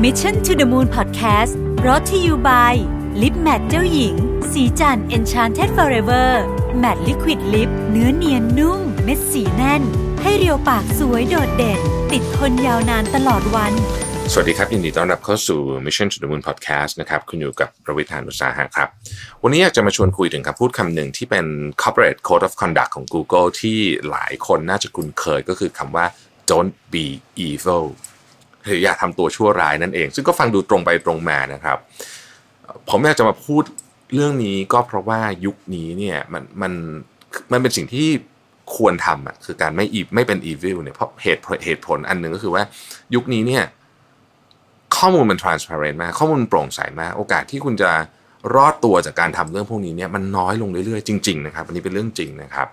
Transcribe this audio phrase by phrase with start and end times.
[0.00, 1.52] Mission to the Moon Podcast
[1.86, 2.74] รอ t ธออยู่ by
[3.22, 4.14] ลิปแมทเจ้าหญิง
[4.52, 6.28] สีจัน Enchanted Forever
[6.82, 9.82] Matte Liquid Lip เนื้อเนียนนุ่ม เม็ดสีแน่น
[10.22, 11.80] ให้เรียวปากสวยโดดเด่น
[12.12, 13.72] ติดทนยาวนานตลอดวัน
[14.32, 18.88] สวัสดีครับ ยินดีต้อนรับเข้าสู่ Mission to the Moon Podcast นะครับ คุณอยู่กับประวิธานอุตสาหะครับ
[19.42, 21.46] วันนี้อยากจะมาชวนคุยถึงคำพูดคำหนึ่งที่เป็น
[21.82, 23.78] corporate code of conduct ของ Google ที่
[24.10, 26.06] หลายคนน่าจะคุ้นเคยก็คือคำว่า
[26.50, 27.06] don't be
[27.48, 27.86] evil
[28.64, 31.78] หรืออย่าทำตัวชั่วร้ายนั่นเอง ซึ่งก็ฟังดูตรงไปตรงมานะครับ
[32.88, 33.62] ผมอยากจะมาพูด
[34.14, 36.72] เรื่องนี้ก็เพราะว่ายุคนี้เนี่ยมันมัน
[37.52, 38.08] มันเป็นสิ่งที่
[38.76, 42.62] ควรทำอะคือการไม่อีไม่เป็น evil เนี่ยเพราะเหตุเหตุผลอันหนึ่งก็คือว่า
[43.14, 43.64] ยุคนี้เนี่ย
[44.96, 47.90] ข้อมูลมัน transparent มาก ข้อมูลโปร่งใสมาก โอกาสที่คุณจะ
[48.54, 52.68] รอดตัวจากการทำเรื่องพวกนี้เนี่ยมันน้อยลงเรื่อยๆจริงๆนะครับอันนี้เป็นเรื่องจริงนะครับ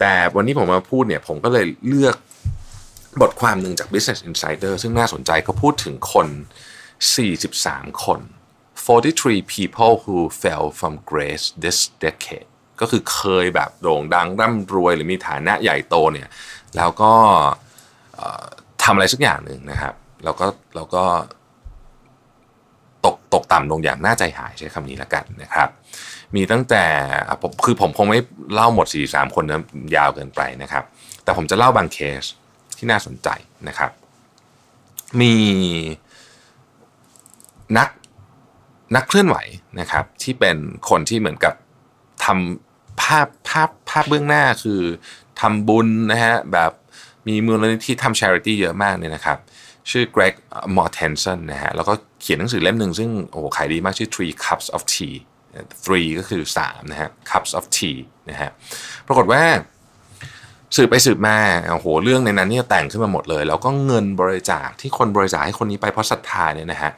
[0.00, 2.16] แต่วันนี้ผมมาพูดเนี่ยผมก็เลยเลือก
[3.22, 6.28] บทความหนึ่งจาก Business Insider ซึ่งน่าสนใจเขาพูดถึงคน
[7.16, 8.20] 43 คน
[8.86, 12.48] 43 people who fell from grace this decade
[12.80, 16.28] ก็คือเคยแบบโด่งดังร่ำรวยหรือมีฐานะใหญ่โตเนี่ย
[16.76, 17.12] แล้วก็
[18.82, 20.46] ทำอะไรสักอย่างหนึ่งนะครับ แล้วก็
[20.76, 21.04] แล้วก็
[23.04, 25.68] ตกตกต่ำลงอย่างน่าใจหายใช้คำนี้แล้วกันนะครับ
[26.34, 26.84] มีตั้งแต่
[27.42, 28.20] ผมคือผมคงไม่
[28.52, 29.62] เล่าหมด 43 คนนะ
[29.96, 30.84] ยาวเกินไปนะครับ
[31.24, 32.24] แต่ผมจะเล่าบางเคส
[32.76, 33.28] ที่น่าสนใจ
[33.68, 33.90] นะครับ
[35.20, 35.34] มี
[37.78, 37.88] นัก
[38.96, 39.36] นักเคลื่อนไหว
[39.80, 40.56] นะครับ ที่เป็น
[40.88, 41.54] คนที่เหมือนกับ
[42.24, 44.80] ทำภาพภาพภาพเบื้องหน้าคือ
[45.40, 46.72] ทำบุญนะฮะแบบ
[47.28, 49.38] มีมูลนิธิทำ charity เยอะมากเนี่ยนะครับ
[49.90, 50.34] ชื่อ Greg
[50.76, 55.16] Mortensen นะฮะแล้วก็เขียนหนังสือเล่มหนึ่งซึ่งโอ้โหขายดีมากชื่อ Three Cups of Tea
[55.84, 57.98] three ก็คือ 3 นะฮะ cups of tea
[58.30, 58.50] นะฮะ
[59.06, 59.42] ปรากฏว่า
[60.76, 61.36] สืบไปสืบมา
[61.70, 66.92] โอ้โหเรื่องในนั้นเนี่ยแต่งขึ้นมาหมดเลย แล้วก็เงินบริจาคที่คนบริจาคให้คนนี้ไปเพราะศรัทธาเนี่ยนะฮะ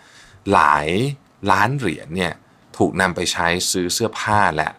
[0.53, 0.89] หลาย
[1.51, 2.33] ล้านเหรียญเนี่ย
[2.79, 4.71] ถูกนำไปใช้ซื้อเสื้อผ้าและ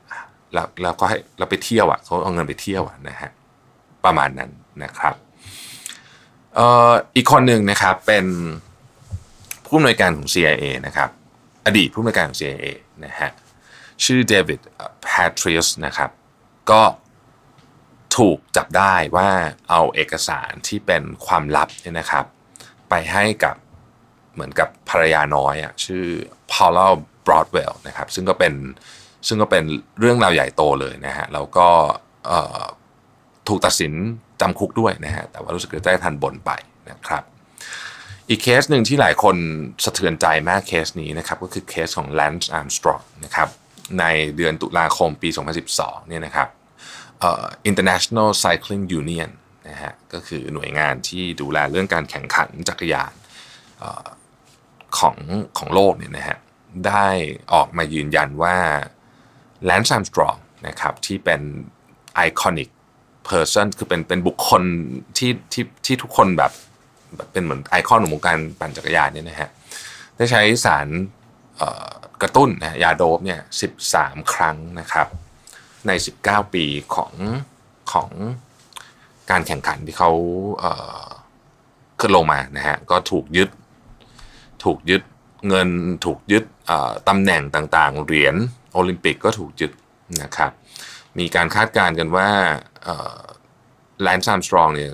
[0.54, 3.30] แล้วแล้วก็ให้เราไปเที่ยวอะเขาเอาเงินไปเที่ยวอะนะฮะ
[4.06, 4.52] ประมาณนั้น
[4.84, 5.16] นะครับ
[6.56, 8.26] เอ่ออีกคนหนึ่งนะครับเป็น
[9.66, 11.10] ผู้อำนวยการของ CIA นะครับ
[11.66, 12.66] อดีตผู้อำนวยการของ CIA
[13.06, 13.30] นะฮะ
[14.04, 14.60] ชื่อเดวิด
[15.04, 15.08] แพ
[15.40, 16.10] ทริสนะครับ
[16.72, 16.82] ก็
[18.20, 19.30] ถูกจับได้ว่า
[19.70, 22.26] เอาเอกสารที่เป็นความลับเนี่ยนะครับ
[22.90, 23.56] ไปให้กับ
[24.34, 26.06] เหมือนกับภรรยาน้อยอะชื่อ
[26.52, 26.88] Paula
[27.26, 28.54] Broadwell นะครับซึ่งก็เป็น
[29.28, 29.64] ซึ่งก็เป็น
[30.00, 31.70] เรื่องราวใหญ่โตเลยนะฮะแล้วก็
[33.48, 33.94] ถูกตัดสิน
[34.42, 36.52] จำคุกด้วยนะฮะแต่ว่ารู้สึกจะได้ทันบนไป
[36.90, 37.24] นะครับ
[38.30, 39.36] อีกเคสหนึ่งที่หลายคน
[39.84, 43.50] สะเทือนใจมากเคสนี้นะครับก็คือเคสของ Lance Armstrong นะครับ
[44.00, 45.30] ในเดือนตุลาคมปี
[45.70, 46.48] 2012เนี่ยนะครับ
[47.70, 49.32] International Cycling Union
[49.70, 53.14] นะฮะก็คือหน่วยงานที่ดูแลเรื่องการแข่งขันจักรยาน
[54.98, 55.18] ของ
[55.58, 56.38] ของโลกเนี่ยนะฮะ
[56.88, 57.08] ได้
[57.54, 58.58] ออกมายืนยันว่า
[59.66, 60.36] Lance Armstrong
[60.68, 61.42] นะครับที่เป็น
[62.16, 62.70] iconic
[63.26, 64.64] person คือเป็นเป็นบุคคล
[65.18, 66.52] ที่ที่ที่ทุกคนแบบ
[67.32, 69.50] เป็นเหมือนไอคอนของวงการปั่นจักรยานเนี่ยนะฮะ
[70.16, 70.88] ได้ใช้สาร
[72.22, 73.40] กระตุ้นนะยาโด๊ปเนี่ย
[73.86, 75.08] 13 ครั้งนะครับ
[75.88, 75.92] ใน
[76.24, 77.14] 19 ปีของ
[77.92, 78.10] ของ
[79.30, 80.12] การแข่งขันที่เขา
[82.00, 83.50] ขึ้นลงมานะฮะก็ถูกยึด
[84.64, 85.04] ถูกยึด
[85.48, 85.70] เงิน
[86.06, 86.44] ถูกยึด
[87.08, 88.36] ตำแหน่งต่างๆ เหรียญ
[88.74, 89.72] โอลิมปิกก็ถูกยึด
[90.22, 90.52] นะครับ
[91.20, 92.30] มีการคาดการณ์กันว่า
[94.02, 94.92] Lance Armstrong เนี่ย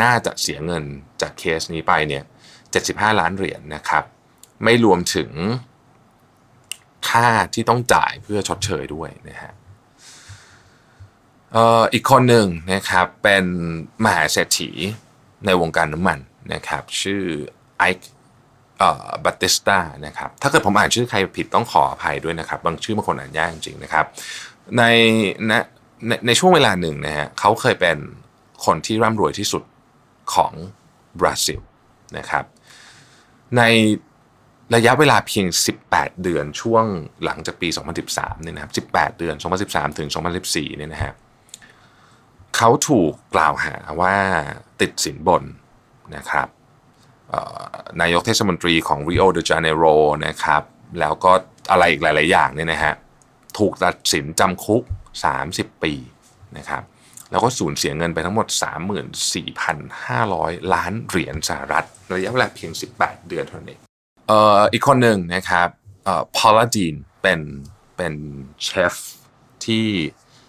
[0.00, 0.84] น่าจะเสียเงิน
[1.20, 2.24] จากเคสนี้ไปเนี่ย
[2.72, 4.04] 75 ล้านเหรียญนะครับ
[4.64, 5.30] ไม่รวมถึง
[7.08, 9.52] ค่าที่ต้องจ่ายเพื่อชดเชยด้วยนะฮะ
[11.92, 13.44] อีกคนหนึ่งนะครับเป็น
[14.04, 14.70] มหาเศรษฐี
[15.46, 16.18] ในวงการน้ำมัน
[16.52, 17.22] นะครับชื่อ
[17.78, 18.10] ไอค์
[19.24, 24.06] บัตติสตานะครับถ้าเกิดผมอ่านชื่อใครผิดต้องขออภัยด้วยนะครับ บางชื่อบางคนอ่านยากจริงๆนะครับ
[24.78, 24.82] ใน
[25.46, 25.52] ใน
[26.26, 27.98] ในช่วงเวลาหนึ่งนะฮะเขาเคยเป็น
[28.64, 29.62] คนที่ร่ำรวยที่สุด
[30.34, 30.52] ของ
[31.20, 31.60] บราซิล
[32.18, 32.44] นะครับ
[33.56, 33.62] ใน
[34.74, 35.46] ระยะเวลาเพียง
[35.84, 36.84] 18 เดือนช่วง
[37.24, 37.68] หลังจากปี
[38.06, 40.08] 2013เนี่ยนะครับ18 เดือน 2013 ถึง
[40.42, 41.14] 2014เนี่ยนะฮะ
[42.56, 44.16] เขาถูกกล่าวหาว่า
[44.80, 45.42] ติดสินบน
[46.16, 46.48] นะครับ
[48.00, 49.84] นายกเทศมนตรีของริโอเดจาเนโร
[50.26, 50.62] นะครับ
[51.00, 51.32] แล้วก็
[51.70, 52.94] อะไรอีกหลาย ๆ อย่างเนี่ยนะฮะ
[53.58, 54.82] ถูกตัดสินจำคุก
[55.32, 55.94] 30 ปี
[56.58, 56.82] นะครับ
[57.30, 58.46] แล้วก็สูญเสียเงินไปทั้งหมด
[59.60, 63.80] 34,500 ล้านเหรียญสหรัฐ ระยะเวลาเพียง 18 เดือนเท่านั้นเอง
[64.28, 65.68] เอ่ออีกคนหนึ่งนะครับ
[66.04, 67.40] เอ่อพอลลาดีนเป็น
[67.96, 68.14] เป็น
[68.62, 68.94] เชฟ
[69.64, 69.84] ที่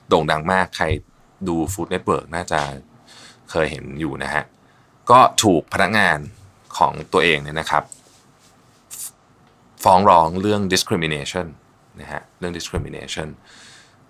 [0.07, 0.85] โด่งดังมากใคร
[1.47, 2.59] ดูฟู้ดเน็ตเวิร์กน่าจะ
[3.51, 4.43] เคยเห็นอยู่นะฮะ
[5.11, 6.19] ก็ถูกพนักงาน
[6.77, 7.83] ของตัวเองเนี่ยนะครับ
[9.83, 11.47] ฟ้องร้องเรื่อง discrimination
[11.99, 13.27] นะฮะเรื่อง discrimination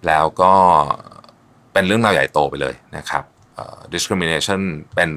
[0.07, 0.53] แล้วก็
[1.73, 3.23] เป็นเรื่องราวใหญ่โตไปเลยนะครับ
[3.93, 4.61] discrimination
[4.95, 5.09] เป็น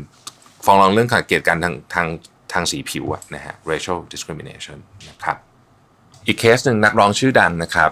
[0.65, 2.09] ฟ้องร้องเรื่องการเกลียดกันทางทาง
[2.53, 3.05] ทางสีผิว
[3.35, 4.79] นะฮะ racial discrimination
[5.09, 5.37] นะครับ
[6.27, 7.91] อีกเคสหนึ่งนักร้องชื่อดังนะครับ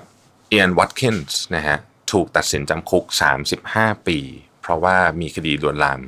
[0.49, 1.77] เอียนวัตคินส์นะฮะ
[2.13, 3.05] ถูกตัดสินจำคุก
[3.57, 4.19] 35 ปี
[4.61, 6.01] เพราะว่ามีคดีลวนลาม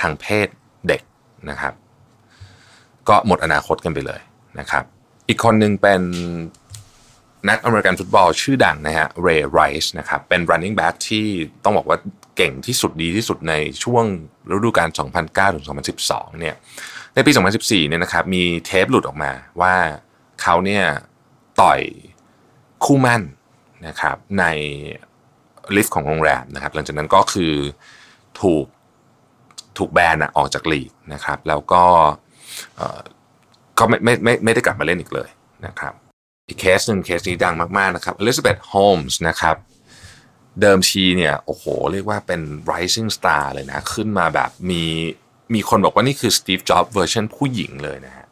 [0.00, 0.48] ทางเพศ
[0.88, 1.02] เด็ก
[1.50, 1.74] นะครับ
[3.08, 4.20] ก็หมดอนาคตกันไปเลย
[4.58, 4.84] นะครับ
[5.28, 6.02] อีกคนหนึ่งเป็น
[7.48, 11.26] นักอเมริกันฟุตบอลชื่อดังนะฮะเรย์ไรส์นะครับเป็น running back ที่
[11.64, 11.98] ต้องบอกว่า
[12.36, 13.54] เก่งที่สุดดีที่สุดใน
[13.84, 14.04] ช่วง
[14.50, 14.88] ฤดูกาล
[15.22, 15.64] 2009 ถึง
[16.02, 16.54] 2012 เนี่ย
[17.14, 17.30] ในปี
[17.60, 19.74] 2014 เนี่ยนะครับ มีเทปหลุดออกมาว่า
[20.42, 20.84] เขาเนี่ย
[21.60, 21.80] ต่อย
[22.84, 23.22] คู่มั่น
[23.86, 24.44] นะครับใน
[25.76, 27.54] ลิฟต์ของโรงแรมนะครับ หลังจากนั้นก็คือ
[28.40, 28.66] ถูก
[29.78, 31.84] ถูกแบนอะออกจากลีกนะครับ แล้วก็
[33.78, 35.28] ก็ไม่ไม่ไม่ไม่ได้กลับมาเล่นอีกเลย
[35.66, 35.94] นะครับ
[36.48, 39.56] อีกเคสหนึ่งเคสนี้ดังมาก ๆ นะครับ Elizabeth Holmes นะครับ
[40.60, 42.40] เดิมทีเนี่ยโอ้โห เรียกว่าเป็น
[42.70, 44.82] rising star เลยนะ ขึ้นมาแบบมี
[45.54, 48.26] มีคนบอกว่านี่คือ Steve Jobs เวอร์ชันผู้หญิงเลยนะฮะ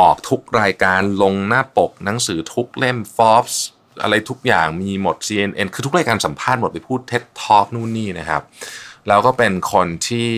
[0.00, 3.56] ออกทุกรายการลงหน้าปกหนังสือทุกเล่ม Forbes
[4.02, 8.42] อะไรทุกอย่างมีหมด CNN คือทุกรายการสัมภาษณ์หมดไปพูด TED Talk นู่นนี่นะครับ
[9.08, 10.30] แล้วก็เป็นคนที่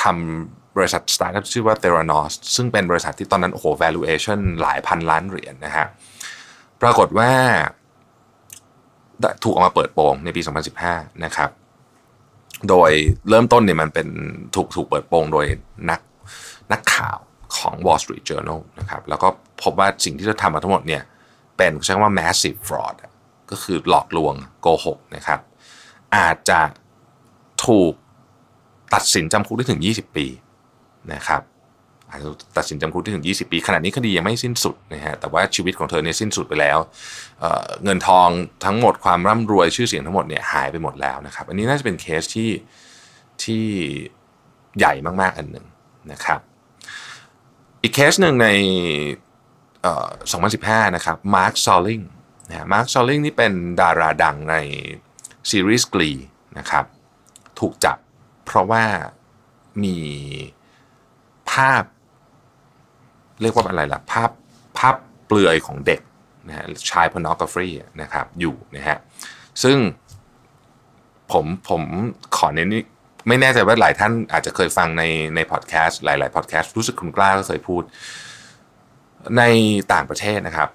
[0.00, 5.86] ทำบริษัทสตาร์ทอัพชื่อว่า Theranos ซึ่งเป็นบริษัทที่ตอนนั้นโอ้โห valuation หลายพันล้านเหรียญนะฮะ
[6.82, 7.30] ปรากฏว่า
[9.20, 10.40] ได้ถูกออกมาเปิดโปงในปี
[10.82, 11.50] 2015 นะครับ
[12.68, 12.90] โดย
[13.28, 14.08] เริ่มต้นเนี่ยมันเป็น
[14.56, 15.46] ถูกถูกเปิดโปงโดย
[15.90, 16.00] นัก
[16.72, 17.18] นักข่าว
[17.56, 19.28] ของ Wall Street Journal นะครับ แล้วก็
[19.62, 21.02] พบว่าสิ่งที่เธอทำมาทั้งหมดเนี่ย
[21.60, 23.12] เป็นใช้คำว่า massive fraud อะ
[23.50, 25.40] ก็คือหลอกลวงโกหกนะครับ
[26.16, 26.60] อาจจะ
[27.66, 27.92] ถูก
[28.94, 30.26] ตัดสินจำคุกได้ถึง 20 ปี
[31.12, 31.42] นะครับ
[32.10, 36.78] อาจจะตัดสินจำคุกได้ถึง 20 ปี ขณะนี้คดียังไม่สิ้นสุดนะฮะแต่ว่าชีวิตของเธอเนี่ยสิ้นสุดไปแล้ว
[37.40, 38.28] เงินทอง
[38.64, 42.50] ทั้งหมดความร่ำรวยชื่อเสียงทั้งหมดเนี่ยหายไปหมดแล้วนะครับ อันนี้น่าจะเป็นเคสที่
[43.44, 43.64] ที่
[44.78, 45.66] ใหญ่มากๆอันหนึ่ง
[46.12, 46.40] นะครับ
[47.82, 48.48] อีกเคสหนึ่งใน
[49.80, 52.00] 2015 นะครับมาร์คซอลลิง
[52.48, 54.56] นะมาร์คซอลลิงนี่เป็นดาราดังใน
[55.50, 56.10] ซีรีส์กลี
[56.58, 56.84] นะครับ
[57.60, 57.96] ถูกจับ
[58.44, 58.84] เพราะว่า
[59.84, 59.96] มี
[61.50, 61.82] ภาพ
[63.40, 64.30] เรียกว่าอะไรล่ะ ภาพ
[64.78, 64.94] ภาพ
[65.26, 66.00] เปลือยของเด็ก
[66.48, 67.68] นะฮะชายพนอกาฟรี
[68.02, 68.98] นะครับอยู่นะฮะ
[69.62, 69.78] ซึ่ง
[71.32, 71.82] ผมผม
[72.36, 72.68] ขอเน้น
[73.28, 75.02] ไม่แน่ใจว่าหลายท่านอาจจะเคยฟังใน
[75.34, 77.82] ในพอดแคสต์หลาย ๆ พอดแคสต์รู้สึกคุณกล้าก็เคยพูด
[79.38, 79.42] ใน
[79.92, 80.68] ต่างประเทศนะครับ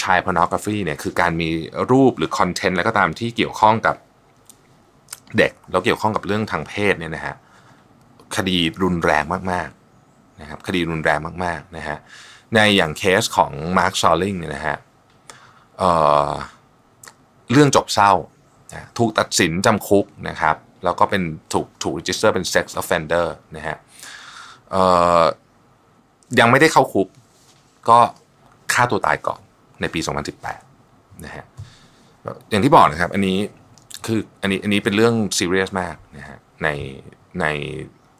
[0.00, 1.48] ชายพนอกาฟรีเนี่ยคือการมี
[1.90, 3.96] รูปหรือคอนเทนต์อะไรก็ตามที่เกี่ยวข้องกับ
[5.38, 7.34] เด็กแล้วเกี่ยวข้องกับเรื่องทางเพศเนี่ยนะฮะ
[8.36, 11.98] คดีรุนแรงมากๆนะครับคดีรุนแรงมากๆนะฮะ
[12.54, 15.82] ในอย่างเคสของมาร์คซอลลิงเนี่ยนะฮะ
[17.52, 18.12] เรื่องจบเศร้า
[18.98, 23.26] ถูกตัดสินจำคุกนะครับแล้วก็เป็นถูกถูก register เป็น sex offender
[23.56, 23.76] นะฮะ
[26.38, 27.08] ยังไม่ได้เข้าคุก
[27.88, 27.98] ก็
[28.72, 29.40] ฆ่าตัวตายก่อน
[29.80, 30.00] ในปี
[30.56, 31.44] 2018นะฮะ
[32.50, 33.38] อย่างที่บอกนะครับอันนี้
[34.06, 36.68] คืออันนี้อันนี้เป็นเรื่องซีเรียสมากนะฮะใน
[37.40, 37.46] ใน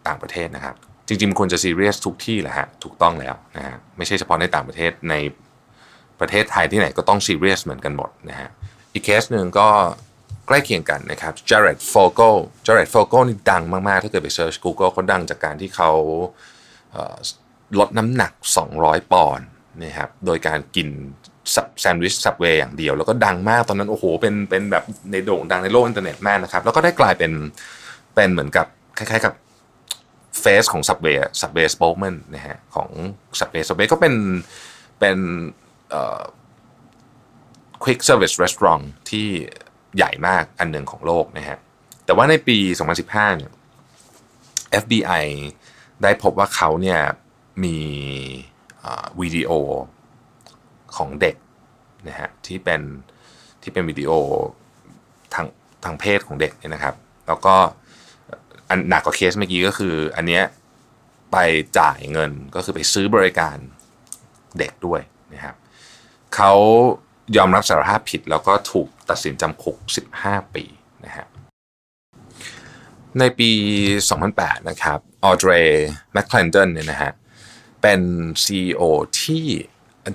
[0.07, 0.75] ต่างประเทศนะครับ
[1.09, 5.15] จริงๆมันควรจะซีเรียสทุกที่แหละฮะถูกต้องแล้วนะฮะไม่ใช่เฉพาะในต่างประเทศใน
[6.21, 8.49] ประเทศไทยที่ไหนก็ต้องซีเรียสเหมือนกันหมดนะฮะ
[8.93, 9.69] อีกเคสหนึ่งก็
[10.47, 15.91] ใกล้เคียงกันนะครับ Jared Fogle Jared Fogle นี่ดังมากๆ ถ้าเกิดไป search Google เขาดังจากการที่เขา
[17.79, 18.33] ลดน้ำหนัก
[18.73, 19.47] 200 ปอนด์
[19.83, 20.89] นะครับ โดยการกิน
[21.81, 27.33] แซนด์วิชสับเวย์อย่างเดียว แล้วก็ดังมากตอนนั้นโอ้โหเป็นเป็นแบบในโด่งดังในโลกอินเทอร์เน็ตมากนะครับ แล้วก็ได้กลายเป็น
[28.15, 28.67] เป็นเหมือนกับ
[28.99, 29.35] คล้ายๆกับ
[30.41, 32.89] เฟสของ Subway Subway spokesman นะฮะของ
[33.39, 34.15] Subway Subway ก็เป็น
[35.01, 35.19] เป็น
[35.91, 36.23] เอ่อ
[37.85, 39.27] quick service restaurant ที่
[39.97, 41.59] ใหญ่มากอันหนึ่งของโลกนะฮะ
[42.05, 42.57] แต่ว่าในปี
[42.99, 43.53] 2015เนี่ย
[44.83, 45.25] FBI
[46.03, 47.01] ได้พบว่าเขาเนี่ย
[47.65, 47.79] มี
[49.21, 49.51] วิดีโอ
[50.97, 51.37] ของเด็ก
[52.09, 52.81] นะฮะที่เป็น
[53.63, 54.11] ที่เป็นวิดีโอ
[55.35, 55.47] ทาง
[55.85, 56.95] ทางเพศของเด็กเนี่ยนะครับ
[57.27, 57.55] แล้วก็
[58.69, 60.45] อันหนักกว่าเคสเมื่อกี้ก็คือ อันเนี้ย
[61.33, 61.37] ไป
[61.79, 63.57] จ่ายเงินก็คือไปซื้อบริการ
[64.59, 65.01] เด็กด้วย
[65.35, 65.57] นะครับ
[66.35, 66.53] เขา
[67.37, 69.77] ยอมรับสารภาพผิดแล้วก็ถูกตัดสินจำคุก
[70.17, 70.65] 15 ปี
[71.05, 71.27] นะฮะ
[73.19, 73.51] ในปี
[74.11, 75.51] 2008 นะครับออเดร
[76.13, 77.13] แมคคลนเดนเนี่ยนะฮะ
[77.83, 78.01] เป็น
[78.45, 78.83] CEO
[79.23, 79.47] ที่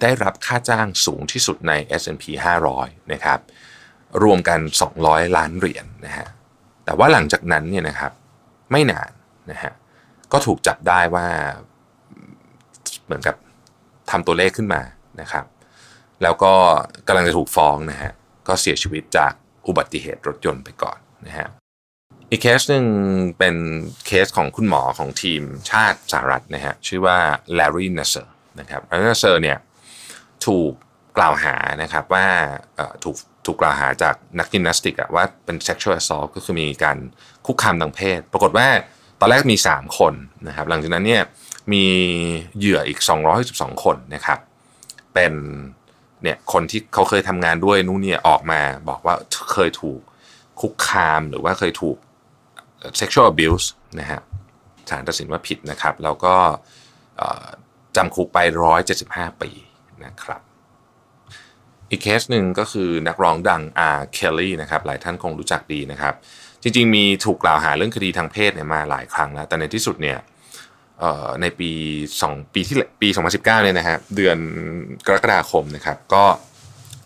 [0.02, 2.24] ได้รับค่าจ้างสูงที่สุดใน S&P
[2.68, 3.40] 500 นะครับ
[4.24, 4.60] รวมกัน
[4.98, 6.28] 200 ล้านเหรียญนนะฮะ
[6.86, 8.12] แต่ว่าหลังจากนั้นเนี่ยนะครับ
[8.72, 9.12] ไม่นาน
[9.52, 9.74] นะฮะ
[10.32, 11.28] ก็ถูกจับได้ว่า
[13.06, 13.36] เหมือนกับ
[14.12, 14.82] ทำตัวเลขขึ้นมา
[15.22, 15.46] นะครับ
[16.24, 16.54] แล้วก็
[17.08, 18.12] กำลังจะถูกฟ้องนะฮะ
[18.48, 19.34] ก็เสียชีวิตจาก
[19.68, 21.48] อุบัติเหตุรถยนต์ไปก่อนนะฮะ
[22.32, 22.86] อีกเคสหนึ่ง
[23.38, 23.56] เป็น
[24.06, 25.42] เคสของคุณหมอของทีม
[25.72, 27.18] ชาติสหรัฐนะฮะชื่อว่า
[27.58, 28.28] Larry Nasser
[28.60, 29.58] นะครับ Larry Nasser เนี่ย
[30.46, 30.72] ถูก
[31.18, 32.28] กล่าวหานะครับว่า
[33.04, 33.16] ถูก
[33.46, 36.98] ถูกกล่าวหาจากนักยิมนาสติกอะว่าเป็น sexual assault ก็คือมีการ
[37.46, 38.68] คุกคามทางเพศ ปรากฏว่า
[39.20, 40.14] ตอนแรกมี 3 คน
[40.48, 41.24] นะครับหลังจากนั้นเนี่ย
[41.74, 41.86] มี
[42.58, 43.00] เหยื่ออีก
[43.42, 44.40] 212 คนนะครับ
[45.14, 45.34] เป็น
[46.24, 49.16] เนี่ยคนที่เขาเคยทำงานด้วยนู่นเนี่ยออกมาบอกว่า
[49.54, 50.00] เคยถูก
[50.62, 51.98] คุกคามหรือว่าเคยถูก
[53.00, 53.68] sexual abuse
[54.00, 54.20] นะฮะ
[54.90, 56.36] ศาลตัดสินว่าผิดนะครับ แล้วก็
[57.96, 58.38] จำคุกไป
[58.92, 59.50] 175 ปี
[60.06, 60.42] นะครับ
[61.92, 66.14] อีกเคสหนึ่งก็คือนักร้องดังอาร์เคลลี่นะครับ หลายท่านคงรู้จักดีนะครับ
[66.62, 70.18] จริงๆ มีถูกกล่าวหาเรื่องคดีทางเพศเนี่ยมาหลายครั้งแล้ว แต่ในที่สุดเนี่ย
[71.42, 71.72] ในปี
[72.20, 74.38] 2 ปีที่ปี 2019เนี่ยนะฮะเดือน
[75.08, 76.26] กรกฎาคมนะครับ ก็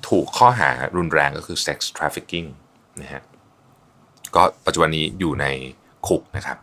[0.09, 2.48] ถูกข้อหารุนแรงก็คือ sex trafficking
[3.01, 3.21] นะฮะ
[4.36, 5.45] ก็ปัจจุบันนี้อยู่ใน
[6.07, 6.57] คุกนะครับ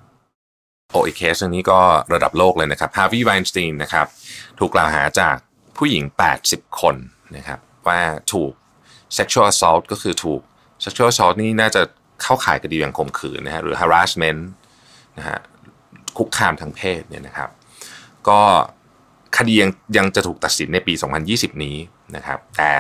[0.93, 1.79] โอ้ อีกเคสนี้ก็
[2.15, 4.07] ระดับโลกเลยนะครับฮาร์วีย์ไวน์สตีนนะครับ
[4.59, 5.37] ถูกกล่าวหาจาก
[5.77, 6.05] ผู้หญิง
[6.43, 6.97] 80 คน
[7.37, 8.01] นะครับว่า
[8.33, 8.53] ถูก
[9.19, 10.41] sexual assault ก็คือถูก
[10.85, 11.83] sexual assault นี่น่าจะ
[12.23, 14.41] เข้าข่ายคดีอย่างข่มขืนนะฮะหรือ harassment
[15.19, 15.39] นะฮะ
[16.17, 17.51] คุกคามทางเพศเนี่ยนะครับ
[18.29, 18.41] ก็
[19.37, 20.95] คดียังยังจะถูกตัดสินในปี
[21.29, 21.77] 2020 นี้
[22.17, 22.71] นะครับ แต่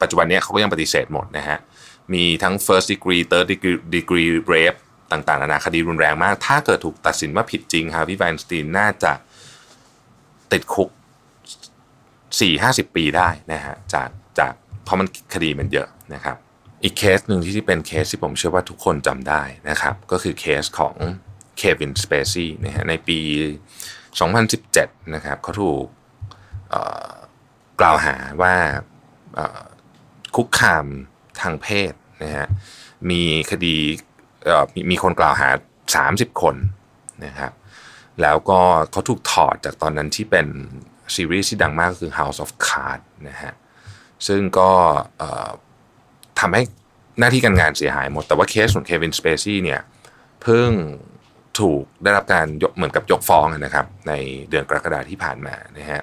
[0.00, 1.58] ปัจจุบันนี้เขาก็ยังปฏิเสธหมดนะฮะ
[2.14, 4.78] มีทั้ง first degree third degree, degree rape
[5.12, 9.12] ต่างๆนานาคดีรุนแรงมาก ถ้าเกิดถูกตัดสินว่าผิดจริงฮาร์วีไวน์สตีนน่าจะ
[10.52, 10.90] ติดคุก
[12.32, 14.08] 4-50 ปีได้นะฮะจาก
[14.38, 14.52] จาก
[14.84, 16.36] เพราะมันคดีมันเยอะนะครับ
[16.84, 20.94] อีกเคสหนึ่งที่เป็นเคสที่ผมเชื่อว่าทุกคนจำได้นะครับ ก็คือเคสของ
[21.58, 23.18] เควินสเปซี่นะฮะในปี
[24.36, 25.84] 2017 นะครับเขาถูก
[27.80, 28.54] กล่าวหาว่า
[30.36, 30.86] คุกคาม
[31.40, 32.46] ทางเพศนะฮะ
[33.10, 33.76] มีคดี
[34.90, 35.48] มีคนกล่าวหา
[35.94, 36.56] 30 คน
[37.24, 37.52] นะครับ
[38.22, 40.46] แล้วก็เขาถูกถอดจากตอนนั้นที่เป็น
[41.14, 43.52] ซีรีส์ที่ดังมากก็คือ House of Cards นะฮะ
[44.26, 44.70] ซึ่งก็
[46.40, 46.62] ทำให้
[47.18, 49.80] หน้าที่การงานเสียหายหมด แต่ว่าเคสของเควินสเปซี่เนี่ย
[50.42, 50.70] เพิ่ง
[51.60, 54.12] ถูกได้รับการยกเหมือนกับยกฟ้องนะครับใน
[54.50, 56.02] เดือนกรกฎาที่ผ่านมานะฮะ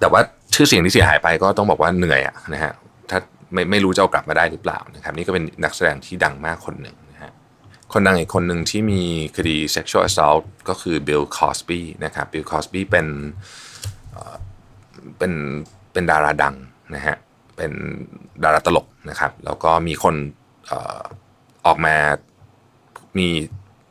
[0.00, 0.20] แต่ว่า
[0.54, 2.72] ชื่อเสียงที่เสียหายไปก็ต้องบอกว่าเหนื่อยอะนะฮะ
[3.10, 3.18] ถ้า
[3.52, 7.32] ไม่ไม่รู้จะเอากลับมาได้หรือเปล่านะครับนี่ก็เป็นนักแสดงที่ดังมากคนหนึ่งนะฮะ
[7.92, 9.02] คนดังอีกคนหนึ่งที่มี
[9.36, 13.06] คดี sexual assault ก็คือบิลคอสบีนะครับบิลคอสบีเป็น
[15.18, 15.32] เป็น
[15.92, 16.54] เป็นดาราดัง
[16.94, 17.16] นะฮะ
[17.56, 17.72] เป็น
[18.44, 20.14] ดาราตลกนะครับ แล้วก็มีคน
[21.66, 21.96] ออกมา
[23.18, 23.28] มี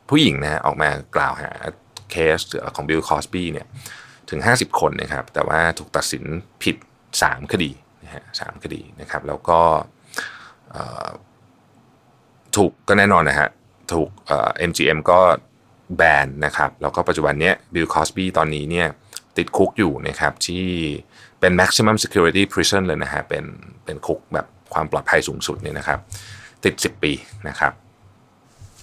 [0.08, 1.50] ผู้หญิงนะฮะออกมากล่าวหา
[2.10, 2.38] เคส
[2.76, 3.66] ของบิลคอสบีเนี่ย
[4.30, 6.24] ถึง 50 คนนะครับ แต่ว่าถูกตัดสิน
[6.62, 6.76] ผิด
[7.14, 7.70] 3 คดี
[8.04, 9.60] นะฮะสคดีนะครับ แล้วก็
[12.56, 13.48] ถูกก็แน่นอนนะฮะ
[13.92, 14.08] ถูก
[14.68, 15.20] MGM ก็
[15.96, 18.88] แบนนะครับ แล้วก็ปัจจุบันเนี้ยบิลคอสบีตอนนี้เนี่ย
[19.38, 20.66] ติดคุกอยู่นะครับ ที่
[21.40, 23.44] เป็น maximum security prison เลยนะฮะเป็น
[23.84, 25.98] เป็นคุกแบบความปลอดภัยสูงสุดเนี่ยนะครับ
[26.64, 27.12] ติด 10 ปี
[27.48, 27.72] นะครับ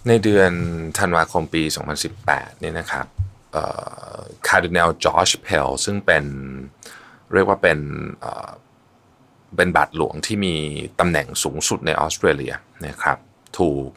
[0.07, 0.51] ในเดือน
[1.00, 1.63] ธันวาคมปี
[2.12, 3.05] 2018เนี่ยนะครับ
[4.48, 6.25] คาร์ดินัลจอร์จเพลซึ่งเป็น
[7.34, 7.79] เรียกว่าเป็น
[9.55, 10.55] เป็นบาทหลวงที่มี
[11.00, 12.53] ตำแหน่งสูงสุดในออสเตรเลีย
[12.88, 13.17] นะครับ
[13.58, 13.88] ถูก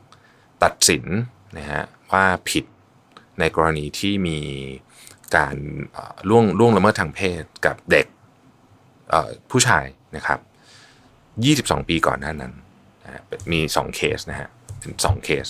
[0.63, 1.05] ตัดสิน
[1.57, 1.83] นะฮะ
[2.13, 2.65] ว่าผิด
[3.41, 4.41] ในกรณีที่มี
[5.37, 5.57] การ
[6.29, 8.07] ล่วงล่วงละเมิดทางเพศกับเด็ก
[9.51, 9.85] ผู้ชาย
[10.17, 10.41] นะครับ
[11.85, 12.53] 22 ปีก่อนหน้านั้น
[13.03, 15.47] นะมี 2 เคสนะฮะ เป็น 2 เคส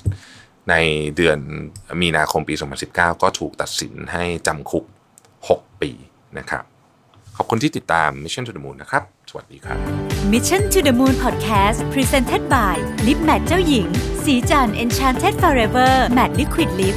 [0.70, 0.74] ใน
[1.16, 1.38] เดือน
[2.00, 2.54] มีนาคมปี
[2.88, 4.84] 2019 ก็ถูกตัดสินให้จำคุก
[5.32, 5.90] 6 ปี
[6.38, 6.64] นะครับ
[7.36, 9.78] ขอบคุณที่ติดตาม Mission to the Moon นะครับ สวัสดีครับ
[10.32, 13.86] Mission to the Moon Podcast Presented by Lip Matte เจ้าหญิง
[14.24, 16.96] สีจัน Enchanted Forever Matte Liquid Lip